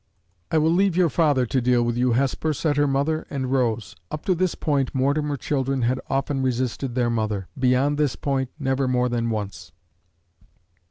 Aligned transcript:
"I 0.49 0.57
will 0.57 0.71
leave 0.71 0.97
your 0.97 1.11
father 1.11 1.45
to 1.45 1.61
deal 1.61 1.83
with 1.83 1.95
you, 1.95 2.13
Hesper," 2.13 2.55
said 2.55 2.75
her 2.75 2.87
mother, 2.87 3.27
and 3.29 3.51
rose. 3.51 3.95
Up 4.09 4.25
to 4.25 4.33
this 4.33 4.55
point, 4.55 4.95
Mortimer 4.95 5.37
children 5.37 5.83
had 5.83 6.01
often 6.09 6.41
resisted 6.41 6.95
their 6.95 7.11
mother; 7.11 7.49
beyond 7.55 7.99
this 7.99 8.15
point, 8.15 8.49
never 8.57 8.87
more 8.87 9.09
than 9.09 9.29
once. 9.29 9.71